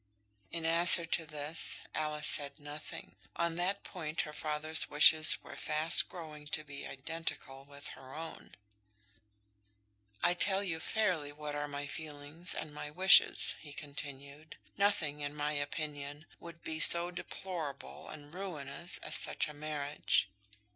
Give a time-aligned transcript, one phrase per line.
[0.49, 3.17] In answer to this, Alice said nothing.
[3.35, 8.55] On that point her father's wishes were fast growing to be identical with her own.
[10.23, 14.57] "I tell you fairly what are my feelings and my wishes," he continued.
[14.75, 20.31] "Nothing, in my opinion, would be so deplorable and ruinous as such a marriage.